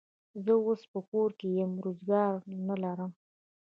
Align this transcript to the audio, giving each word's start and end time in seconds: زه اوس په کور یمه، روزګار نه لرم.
زه 0.43 0.53
اوس 0.65 0.81
په 0.91 0.99
کور 1.09 1.29
یمه، 1.57 1.77
روزګار 1.85 2.35
نه 2.67 2.75
لرم. 2.83 3.11